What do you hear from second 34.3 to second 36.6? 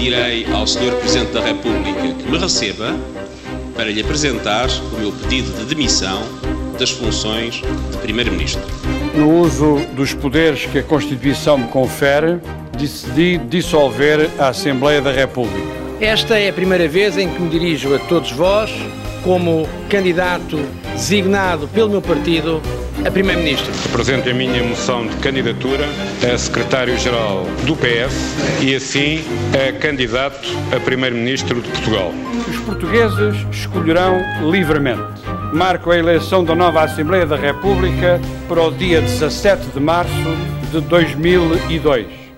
livremente. Marco a eleição da